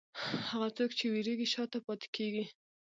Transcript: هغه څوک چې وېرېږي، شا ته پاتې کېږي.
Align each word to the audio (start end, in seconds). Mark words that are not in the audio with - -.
هغه 0.49 0.67
څوک 0.77 0.91
چې 0.99 1.05
وېرېږي، 1.11 1.47
شا 1.53 1.63
ته 1.71 1.77
پاتې 1.85 2.07
کېږي. 2.15 2.45